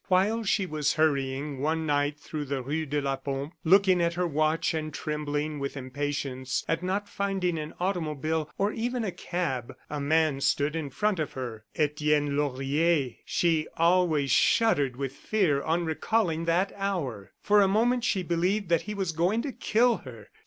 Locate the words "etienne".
11.75-12.35